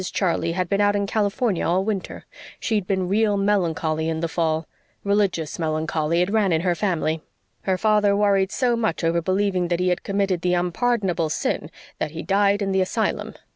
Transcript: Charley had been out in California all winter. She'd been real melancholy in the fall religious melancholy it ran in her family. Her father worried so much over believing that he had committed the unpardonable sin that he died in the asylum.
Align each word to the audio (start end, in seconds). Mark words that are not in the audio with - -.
Charley 0.11 0.53
had 0.53 0.67
been 0.67 0.81
out 0.81 0.95
in 0.95 1.05
California 1.05 1.63
all 1.63 1.83
winter. 1.83 2.25
She'd 2.59 2.87
been 2.87 3.07
real 3.07 3.37
melancholy 3.37 4.09
in 4.09 4.19
the 4.19 4.27
fall 4.27 4.67
religious 5.03 5.59
melancholy 5.59 6.23
it 6.23 6.31
ran 6.31 6.51
in 6.51 6.61
her 6.61 6.73
family. 6.73 7.21
Her 7.69 7.77
father 7.77 8.15
worried 8.15 8.51
so 8.51 8.75
much 8.75 9.03
over 9.03 9.21
believing 9.21 9.67
that 9.67 9.79
he 9.79 9.89
had 9.89 10.01
committed 10.01 10.41
the 10.41 10.55
unpardonable 10.55 11.29
sin 11.29 11.69
that 11.99 12.09
he 12.17 12.23
died 12.23 12.63
in 12.63 12.71
the 12.71 12.81
asylum. 12.81 13.35